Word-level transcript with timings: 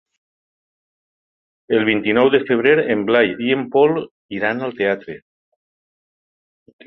El 1.79 1.83
vint-i-nou 1.89 2.31
de 2.35 2.39
febrer 2.47 2.73
en 2.95 3.03
Blai 3.09 3.29
i 3.49 3.53
en 3.57 3.65
Pol 3.75 3.93
iran 4.39 4.65
al 4.69 4.75
teatre. 4.79 5.19